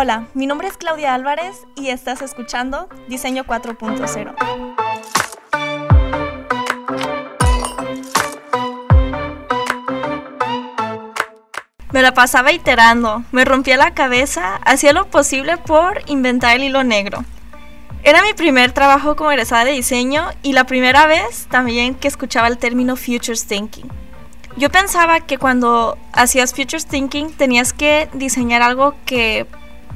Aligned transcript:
Hola, 0.00 0.28
mi 0.32 0.46
nombre 0.46 0.68
es 0.68 0.76
Claudia 0.76 1.12
Álvarez 1.12 1.66
y 1.74 1.88
estás 1.88 2.22
escuchando 2.22 2.88
Diseño 3.08 3.42
4.0. 3.42 4.32
Me 11.90 12.00
la 12.00 12.14
pasaba 12.14 12.52
iterando, 12.52 13.24
me 13.32 13.44
rompía 13.44 13.76
la 13.76 13.92
cabeza, 13.92 14.60
hacía 14.64 14.92
lo 14.92 15.08
posible 15.10 15.56
por 15.56 16.02
inventar 16.06 16.54
el 16.54 16.62
hilo 16.62 16.84
negro. 16.84 17.24
Era 18.04 18.22
mi 18.22 18.34
primer 18.34 18.70
trabajo 18.70 19.16
como 19.16 19.32
egresada 19.32 19.64
de 19.64 19.72
diseño 19.72 20.28
y 20.44 20.52
la 20.52 20.62
primera 20.62 21.08
vez 21.08 21.48
también 21.50 21.96
que 21.96 22.06
escuchaba 22.06 22.46
el 22.46 22.58
término 22.58 22.94
Futures 22.94 23.48
Thinking. 23.48 23.90
Yo 24.56 24.70
pensaba 24.70 25.18
que 25.18 25.38
cuando 25.38 25.98
hacías 26.12 26.54
Futures 26.54 26.86
Thinking 26.86 27.32
tenías 27.32 27.72
que 27.72 28.08
diseñar 28.12 28.62
algo 28.62 28.94
que 29.04 29.48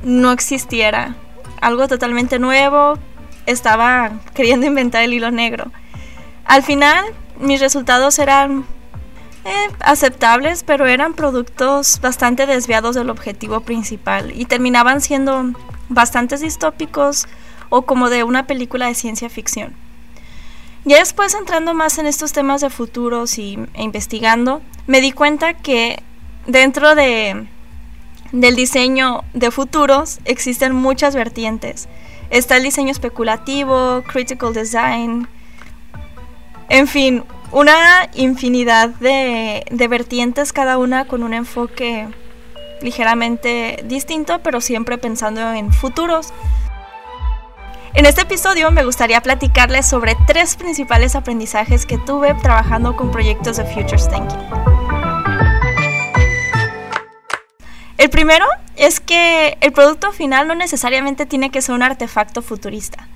no 0.03 0.33
existiera, 0.33 1.15
algo 1.61 1.89
totalmente 1.89 2.39
nuevo, 2.39 2.99
estaba 3.47 4.13
queriendo 4.35 4.67
inventar 4.67 5.03
el 5.03 5.15
hilo 5.15 5.31
negro. 5.31 5.71
Al 6.45 6.63
final, 6.63 7.05
mis 7.39 7.61
resultados 7.61 8.19
eran 8.19 8.65
eh, 9.45 9.69
aceptables, 9.81 10.63
pero 10.63 10.87
eran 10.87 11.15
productos 11.15 12.01
bastante 12.01 12.47
desviados 12.47 12.95
del 12.95 13.11
objetivo 13.11 13.61
principal 13.61 14.33
y 14.35 14.45
terminaban 14.45 15.01
siendo 15.01 15.53
bastante 15.89 16.37
distópicos 16.37 17.27
o 17.69 17.83
como 17.83 18.11
de 18.11 18.25
una 18.25 18.47
película 18.47 18.87
de 18.87 18.95
ciencia 18.95 19.29
ficción. 19.29 19.75
Ya 20.85 20.99
después 20.99 21.35
entrando 21.35 21.75
más 21.75 21.99
en 21.99 22.07
estos 22.07 22.33
temas 22.33 22.61
de 22.61 22.71
futuros 22.71 23.39
y, 23.39 23.59
e 23.75 23.83
investigando, 23.83 24.63
me 24.87 25.01
di 25.01 25.13
cuenta 25.13 25.55
que 25.55 26.03
dentro 26.47 26.95
de, 26.95 27.47
del 28.33 28.57
diseño 28.57 29.23
de 29.35 29.51
futuros 29.51 30.19
existen 30.25 30.75
muchas 30.75 31.15
vertientes. 31.15 31.89
Está 32.31 32.57
el 32.57 32.63
diseño 32.63 32.91
especulativo, 32.91 34.03
critical 34.07 34.55
design, 34.55 35.29
en 36.73 36.89
fin, 36.89 37.23
una 37.51 38.09
infinidad 38.15 38.89
de, 38.89 39.87
vertientes, 39.91 40.55
cada 40.55 40.79
una 40.79 41.05
con 41.07 41.23
un 41.23 41.35
enfoque 41.35 42.09
ligeramente 42.81 43.85
distinto, 43.85 44.41
pero 44.43 44.63
siempre 44.63 44.97
pensando 44.97 45.53
en 45.53 45.71
futuros. 45.71 46.33
En 47.93 48.07
este 48.07 48.23
episodio 48.23 48.71
me 48.71 48.87
gustaría 48.87 49.21
platicarles 49.21 49.87
sobre 49.87 50.17
tres 50.27 50.57
principales 50.57 51.15
aprendizajes 51.15 51.85
que 51.85 51.99
tuve 51.99 52.33
trabajando 52.37 52.97
con 52.97 53.11
proyectos 53.11 53.59
de 53.59 53.67
Futures 53.67 54.09
Thinking. 54.09 54.72
El 58.03 58.11
primero 58.11 58.45
es 58.75 58.99
que 58.99 59.57
el 59.61 59.71
producto 59.71 60.11
final 60.11 60.49
no 60.49 60.57
necesariamente 60.57 61.25
tiene 61.25 61.51
que 61.51 61.63
ser 61.63 61.77
un 61.77 61.85
artefacto 61.85 62.43
futurista. 62.43 63.07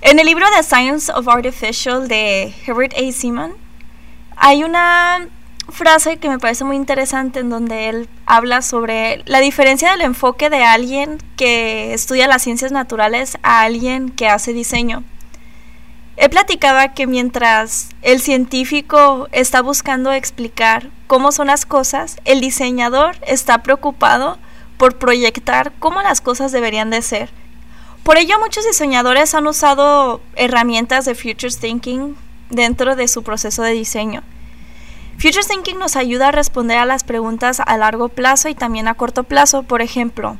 En 0.00 0.18
el 0.18 0.24
libro 0.24 0.46
The 0.56 0.62
Science 0.62 1.12
of 1.12 1.28
Artificial 1.28 2.08
de 2.08 2.54
Herbert 2.66 2.94
A. 2.96 3.12
Simon 3.12 3.52
hay 4.34 4.64
una 4.64 5.28
frase 5.68 6.16
que 6.16 6.30
me 6.30 6.38
parece 6.38 6.64
muy 6.64 6.76
interesante 6.76 7.40
en 7.40 7.50
donde 7.50 7.90
él 7.90 8.08
habla 8.24 8.62
sobre 8.62 9.22
la 9.26 9.40
diferencia 9.40 9.90
del 9.90 10.00
enfoque 10.00 10.48
de 10.48 10.64
alguien 10.64 11.18
que 11.36 11.92
estudia 11.92 12.26
las 12.26 12.42
ciencias 12.42 12.72
naturales 12.72 13.36
a 13.42 13.60
alguien 13.64 14.08
que 14.08 14.28
hace 14.28 14.54
diseño. 14.54 15.04
Él 16.26 16.30
platicaba 16.30 16.92
que 16.92 17.06
mientras 17.06 17.90
el 18.02 18.20
científico 18.20 19.28
está 19.30 19.62
buscando 19.62 20.10
explicar 20.10 20.90
cómo 21.06 21.30
son 21.30 21.46
las 21.46 21.66
cosas, 21.66 22.16
el 22.24 22.40
diseñador 22.40 23.16
está 23.24 23.62
preocupado 23.62 24.36
por 24.76 24.98
proyectar 24.98 25.72
cómo 25.78 26.02
las 26.02 26.20
cosas 26.20 26.50
deberían 26.50 26.90
de 26.90 27.02
ser 27.02 27.30
por 28.06 28.18
ello, 28.18 28.38
muchos 28.38 28.64
diseñadores 28.64 29.34
han 29.34 29.48
usado 29.48 30.20
herramientas 30.36 31.04
de 31.04 31.16
Futures 31.16 31.58
Thinking 31.58 32.16
dentro 32.50 32.94
de 32.94 33.08
su 33.08 33.24
proceso 33.24 33.62
de 33.62 33.72
diseño. 33.72 34.22
Futures 35.18 35.48
Thinking 35.48 35.80
nos 35.80 35.96
ayuda 35.96 36.28
a 36.28 36.30
responder 36.32 36.78
a 36.78 36.86
las 36.86 37.02
preguntas 37.02 37.60
a 37.66 37.76
largo 37.76 38.08
plazo 38.08 38.48
y 38.48 38.54
también 38.54 38.86
a 38.86 38.94
corto 38.94 39.24
plazo. 39.24 39.64
Por 39.64 39.82
ejemplo, 39.82 40.38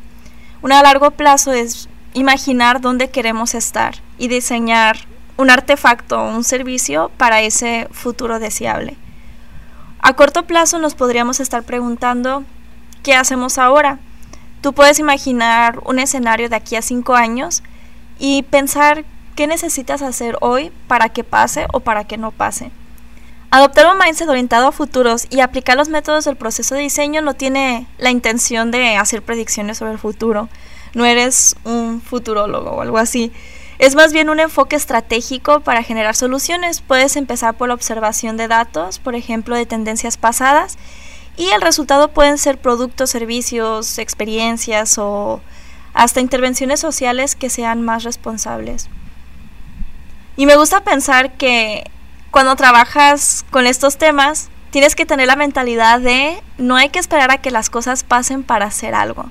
una 0.62 0.78
a 0.78 0.82
largo 0.84 1.10
plazo 1.10 1.52
es 1.52 1.88
imaginar 2.14 2.80
dónde 2.80 3.10
queremos 3.10 3.56
estar 3.56 3.96
y 4.16 4.28
diseñar 4.28 4.98
un 5.36 5.50
artefacto 5.50 6.20
o 6.20 6.28
un 6.28 6.44
servicio 6.44 7.10
para 7.16 7.40
ese 7.42 7.88
futuro 7.90 8.38
deseable. 8.38 8.96
A 10.00 10.14
corto 10.14 10.46
plazo 10.46 10.78
nos 10.78 10.94
podríamos 10.94 11.40
estar 11.40 11.62
preguntando, 11.62 12.44
¿qué 13.02 13.14
hacemos 13.14 13.58
ahora? 13.58 13.98
Tú 14.60 14.72
puedes 14.72 14.98
imaginar 14.98 15.80
un 15.84 15.98
escenario 15.98 16.48
de 16.48 16.56
aquí 16.56 16.76
a 16.76 16.82
cinco 16.82 17.14
años 17.14 17.62
y 18.18 18.42
pensar 18.44 19.04
qué 19.34 19.46
necesitas 19.46 20.02
hacer 20.02 20.36
hoy 20.40 20.72
para 20.88 21.08
que 21.10 21.24
pase 21.24 21.66
o 21.72 21.80
para 21.80 22.04
que 22.04 22.16
no 22.16 22.30
pase. 22.30 22.70
Adoptar 23.50 23.86
un 23.86 23.98
mindset 23.98 24.28
orientado 24.28 24.66
a 24.66 24.72
futuros 24.72 25.26
y 25.30 25.40
aplicar 25.40 25.76
los 25.76 25.88
métodos 25.88 26.24
del 26.24 26.36
proceso 26.36 26.74
de 26.74 26.82
diseño 26.82 27.22
no 27.22 27.34
tiene 27.34 27.86
la 27.98 28.10
intención 28.10 28.70
de 28.70 28.96
hacer 28.96 29.22
predicciones 29.22 29.78
sobre 29.78 29.92
el 29.92 29.98
futuro. 29.98 30.48
No 30.94 31.04
eres 31.04 31.54
un 31.64 32.00
futurólogo 32.00 32.70
o 32.70 32.80
algo 32.80 32.98
así. 32.98 33.32
Es 33.78 33.94
más 33.94 34.12
bien 34.12 34.30
un 34.30 34.40
enfoque 34.40 34.76
estratégico 34.76 35.60
para 35.60 35.82
generar 35.82 36.16
soluciones. 36.16 36.80
Puedes 36.80 37.16
empezar 37.16 37.54
por 37.54 37.68
la 37.68 37.74
observación 37.74 38.36
de 38.36 38.48
datos, 38.48 38.98
por 38.98 39.14
ejemplo, 39.14 39.54
de 39.54 39.66
tendencias 39.66 40.16
pasadas, 40.16 40.78
y 41.36 41.48
el 41.48 41.60
resultado 41.60 42.08
pueden 42.08 42.38
ser 42.38 42.58
productos, 42.58 43.10
servicios, 43.10 43.98
experiencias 43.98 44.96
o 44.96 45.42
hasta 45.92 46.20
intervenciones 46.20 46.80
sociales 46.80 47.36
que 47.36 47.50
sean 47.50 47.82
más 47.82 48.04
responsables. 48.04 48.88
Y 50.36 50.46
me 50.46 50.56
gusta 50.56 50.80
pensar 50.80 51.32
que 51.36 51.90
cuando 52.30 52.56
trabajas 52.56 53.44
con 53.50 53.66
estos 53.66 53.96
temas, 53.98 54.48
tienes 54.70 54.94
que 54.94 55.06
tener 55.06 55.26
la 55.26 55.36
mentalidad 55.36 56.00
de 56.00 56.42
no 56.58 56.76
hay 56.76 56.90
que 56.90 56.98
esperar 56.98 57.30
a 57.30 57.38
que 57.38 57.50
las 57.50 57.70
cosas 57.70 58.04
pasen 58.04 58.42
para 58.42 58.66
hacer 58.66 58.94
algo. 58.94 59.30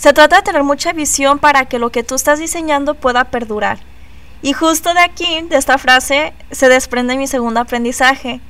Se 0.00 0.14
trata 0.14 0.36
de 0.36 0.42
tener 0.42 0.62
mucha 0.64 0.94
visión 0.94 1.38
para 1.38 1.66
que 1.66 1.78
lo 1.78 1.92
que 1.92 2.02
tú 2.02 2.14
estás 2.14 2.38
diseñando 2.38 2.94
pueda 2.94 3.24
perdurar. 3.24 3.80
Y 4.40 4.54
justo 4.54 4.94
de 4.94 5.00
aquí, 5.00 5.42
de 5.42 5.56
esta 5.56 5.76
frase, 5.76 6.32
se 6.50 6.70
desprende 6.70 7.18
mi 7.18 7.26
segundo 7.26 7.60
aprendizaje, 7.60 8.40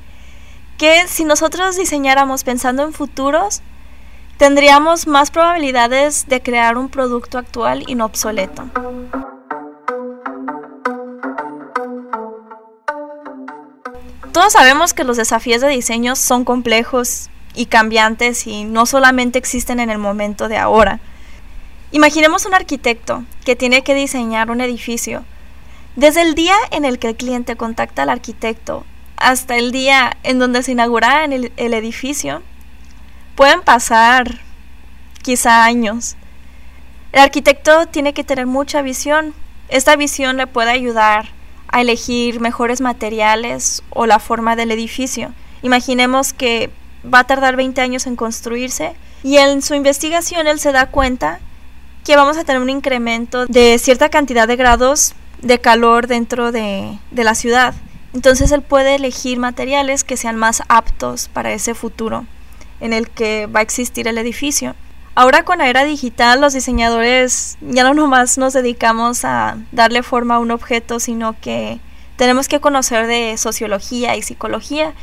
que 0.77 1.09
si 1.09 1.25
nosotros 1.25 1.75
diseñáramos 1.75 2.45
pensando 2.45 2.83
en 2.83 2.93
futuros, 2.93 3.61
tendríamos 4.37 5.07
más 5.07 5.29
probabilidades 5.29 6.25
de 6.29 6.41
crear 6.41 6.77
un 6.77 6.87
producto 6.87 7.37
actual 7.37 7.83
y 7.85 7.95
no 7.95 8.05
obsoleto. 8.05 8.69
Todos 14.31 14.53
sabemos 14.53 14.93
que 14.93 15.03
los 15.03 15.17
desafíos 15.17 15.59
de 15.59 15.67
diseño 15.67 16.15
son 16.15 16.45
complejos 16.45 17.29
y 17.55 17.65
cambiantes 17.65 18.47
y 18.47 18.63
no 18.63 18.85
solamente 18.85 19.37
existen 19.37 19.81
en 19.81 19.89
el 19.89 19.97
momento 19.97 20.47
de 20.47 20.55
ahora. 20.55 21.01
Imaginemos 21.93 22.45
un 22.45 22.53
arquitecto 22.53 23.25
que 23.43 23.57
tiene 23.57 23.83
que 23.83 23.93
diseñar 23.93 24.49
un 24.49 24.61
edificio. 24.61 25.25
Desde 25.97 26.21
el 26.21 26.35
día 26.35 26.55
en 26.71 26.85
el 26.85 26.99
que 26.99 27.09
el 27.09 27.17
cliente 27.17 27.57
contacta 27.57 28.03
al 28.03 28.09
arquitecto 28.09 28.85
hasta 29.17 29.57
el 29.57 29.73
día 29.73 30.15
en 30.23 30.39
donde 30.39 30.63
se 30.63 30.71
inaugura 30.71 31.25
el, 31.25 31.73
edificio, 31.73 32.41
pueden 33.35 33.61
pasar 33.61 34.39
quizá 35.21 35.65
años. 35.65 36.15
El 37.11 37.19
arquitecto 37.19 37.85
tiene 37.87 38.13
que 38.13 38.23
tener 38.23 38.47
mucha 38.47 38.81
visión. 38.81 39.33
Esta 39.67 39.97
visión 39.97 40.37
le 40.37 40.47
puede 40.47 40.71
ayudar 40.71 41.29
a 41.67 41.81
elegir 41.81 42.39
mejores 42.39 42.79
materiales 42.79 43.83
o 43.89 44.05
la 44.05 44.19
forma 44.19 44.55
del 44.55 44.71
edificio. 44.71 45.33
Imaginemos 45.61 46.31
que 46.31 46.69
va 47.03 47.19
a 47.19 47.27
tardar 47.27 47.57
20 47.57 47.81
años 47.81 48.07
en 48.07 48.15
construirse 48.15 48.93
y 49.23 49.37
en 49.37 49.61
su 49.61 49.75
investigación 49.75 50.47
él 50.47 50.59
se 50.59 50.71
da 50.71 50.85
cuenta 50.85 51.39
que 52.05 52.15
vamos 52.15 52.37
a 52.37 52.43
tener 52.43 52.61
un 52.61 52.69
incremento 52.69 53.45
de 53.45 53.77
cierta 53.79 54.09
cantidad 54.09 54.47
de 54.47 54.55
grados 54.55 55.13
de 55.41 55.59
calor 55.59 56.07
dentro 56.07 56.51
de, 56.51 56.97
de 57.11 57.23
la 57.23 57.35
ciudad. 57.35 57.73
Entonces 58.13 58.51
él 58.51 58.61
puede 58.61 58.95
elegir 58.95 59.39
materiales 59.39 60.03
que 60.03 60.17
sean 60.17 60.35
más 60.35 60.63
aptos 60.67 61.29
para 61.29 61.53
ese 61.53 61.73
futuro 61.73 62.25
en 62.79 62.93
el 62.93 63.09
que 63.09 63.47
va 63.47 63.59
a 63.59 63.63
existir 63.63 64.07
el 64.07 64.17
edificio. 64.17 64.75
Ahora 65.13 65.43
con 65.43 65.59
la 65.59 65.69
era 65.69 65.83
digital 65.83 66.41
los 66.41 66.53
diseñadores 66.53 67.57
ya 67.61 67.83
no 67.83 67.93
nomás 67.93 68.37
nos 68.37 68.53
dedicamos 68.53 69.23
a 69.25 69.57
darle 69.71 70.03
forma 70.03 70.35
a 70.35 70.39
un 70.39 70.51
objeto, 70.51 70.99
sino 70.99 71.35
que 71.39 71.79
tenemos 72.15 72.47
que 72.47 72.59
conocer 72.59 73.07
de 73.07 73.37
sociología 73.37 74.15
y 74.15 74.21
psicología. 74.21 74.93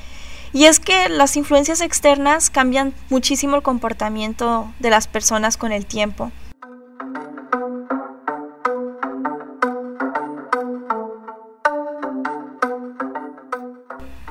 Y 0.53 0.65
es 0.65 0.81
que 0.81 1.09
las 1.09 1.37
influencias 1.37 1.83
externas 1.83 2.49
cambian 2.49 2.95
muchísimo 3.11 3.57
el 3.57 3.63
comportamiento 3.63 4.73
de 4.79 4.91
las 4.91 5.07
personas 5.09 5.57
con 5.57 5.73
el 5.73 5.85
tiempo. 5.85 6.33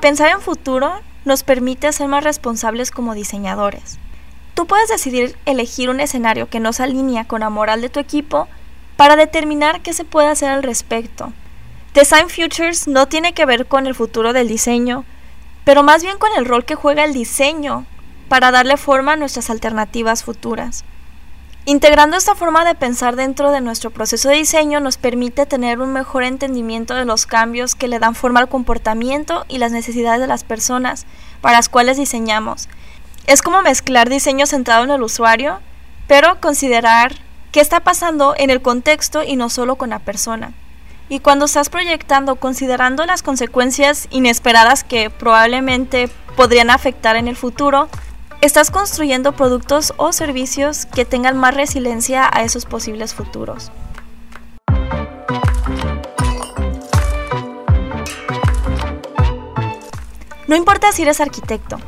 Pensar 0.00 0.30
en 0.30 0.40
futuro 0.40 0.92
nos 1.24 1.42
permite 1.42 1.92
ser 1.92 2.06
más 2.06 2.22
responsables 2.22 2.92
como 2.92 3.14
diseñadores. 3.14 3.98
tú 4.54 4.66
puedes 4.66 4.88
decidir 4.88 5.36
elegir 5.44 5.88
un 5.88 6.00
escenario 6.00 6.48
que 6.48 6.58
no 6.58 6.72
se 6.72 6.82
alinea 6.82 7.26
con 7.26 7.40
la 7.40 7.50
moral 7.50 7.80
de 7.80 7.88
tu 7.88 8.00
equipo 8.00 8.48
para 8.96 9.14
determinar 9.14 9.82
qué 9.82 9.92
se 9.92 10.04
puede 10.04 10.28
hacer 10.28 10.50
al 10.50 10.64
respecto. 10.64 11.32
Design 11.94 12.28
Futures 12.28 12.88
no 12.88 13.06
tiene 13.06 13.34
que 13.34 13.46
ver 13.46 13.66
con 13.66 13.86
el 13.86 13.94
futuro 13.94 14.32
del 14.32 14.48
diseño, 14.48 15.04
pero 15.64 15.84
más 15.84 16.02
bien 16.02 16.18
con 16.18 16.30
el 16.36 16.44
rol 16.44 16.64
que 16.64 16.74
juega 16.74 17.04
el 17.04 17.12
diseño 17.12 17.86
para 18.28 18.50
darle 18.50 18.76
forma 18.76 19.12
a 19.12 19.16
nuestras 19.16 19.48
alternativas 19.48 20.24
futuras. 20.24 20.84
Integrando 21.68 22.16
esta 22.16 22.34
forma 22.34 22.64
de 22.64 22.74
pensar 22.74 23.14
dentro 23.14 23.52
de 23.52 23.60
nuestro 23.60 23.90
proceso 23.90 24.30
de 24.30 24.36
diseño 24.36 24.80
nos 24.80 24.96
permite 24.96 25.44
tener 25.44 25.80
un 25.80 25.92
mejor 25.92 26.22
entendimiento 26.22 26.94
de 26.94 27.04
los 27.04 27.26
cambios 27.26 27.74
que 27.74 27.88
le 27.88 27.98
dan 27.98 28.14
forma 28.14 28.40
al 28.40 28.48
comportamiento 28.48 29.44
y 29.48 29.58
las 29.58 29.70
necesidades 29.70 30.18
de 30.18 30.26
las 30.26 30.44
personas 30.44 31.04
para 31.42 31.58
las 31.58 31.68
cuales 31.68 31.98
diseñamos. 31.98 32.70
Es 33.26 33.42
como 33.42 33.60
mezclar 33.60 34.08
diseño 34.08 34.46
centrado 34.46 34.84
en 34.84 34.92
el 34.92 35.02
usuario, 35.02 35.60
pero 36.06 36.40
considerar 36.40 37.16
qué 37.52 37.60
está 37.60 37.80
pasando 37.80 38.34
en 38.38 38.48
el 38.48 38.62
contexto 38.62 39.22
y 39.22 39.36
no 39.36 39.50
solo 39.50 39.76
con 39.76 39.90
la 39.90 39.98
persona. 39.98 40.54
Y 41.10 41.20
cuando 41.20 41.44
estás 41.44 41.68
proyectando 41.68 42.36
considerando 42.36 43.04
las 43.04 43.22
consecuencias 43.22 44.08
inesperadas 44.08 44.84
que 44.84 45.10
probablemente 45.10 46.08
podrían 46.34 46.70
afectar 46.70 47.16
en 47.16 47.28
el 47.28 47.36
futuro, 47.36 47.90
estás 48.40 48.70
construyendo 48.70 49.32
productos 49.32 49.92
o 49.96 50.12
servicios 50.12 50.86
que 50.86 51.04
tengan 51.04 51.36
más 51.36 51.54
resiliencia 51.54 52.28
a 52.32 52.42
esos 52.42 52.66
posibles 52.66 53.14
futuros. 53.14 53.72
No 60.46 60.56
importa 60.56 60.92
si 60.92 61.02
eres 61.02 61.20
arquitecto, 61.20 61.78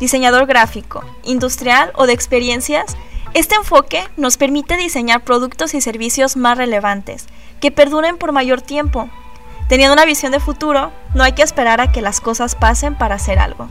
diseñador 0.00 0.46
gráfico, 0.46 1.04
industrial 1.24 1.92
o 1.94 2.06
de 2.06 2.14
experiencias, 2.14 2.96
este 3.34 3.54
enfoque 3.54 4.08
nos 4.16 4.38
permite 4.38 4.76
diseñar 4.76 5.22
productos 5.22 5.74
y 5.74 5.80
servicios 5.80 6.36
más 6.36 6.56
relevantes, 6.56 7.26
que 7.60 7.70
perduren 7.70 8.16
por 8.16 8.32
mayor 8.32 8.62
tiempo. 8.62 9.08
Teniendo 9.68 9.92
una 9.92 10.06
visión 10.06 10.32
de 10.32 10.40
futuro, 10.40 10.90
no 11.14 11.22
hay 11.22 11.32
que 11.32 11.42
esperar 11.42 11.80
a 11.80 11.92
que 11.92 12.00
las 12.00 12.20
cosas 12.20 12.54
pasen 12.54 12.96
para 12.96 13.16
hacer 13.16 13.38
algo. 13.38 13.68